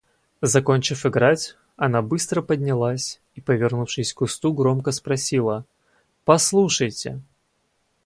[0.41, 5.63] Закончив играть, она быстро поднялась и, повернувшись к кусту, громко спросила:–
[6.25, 7.21] Послушайте!